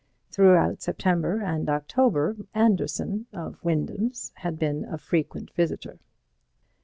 Throughout 0.31 0.81
September 0.81 1.39
and 1.41 1.69
October, 1.69 2.35
Anderson 2.55 3.27
(of 3.33 3.63
Wyndham's) 3.63 4.31
had 4.37 4.57
been 4.57 4.83
a 4.85 4.97
frequent 4.97 5.51
visitor. 5.53 5.99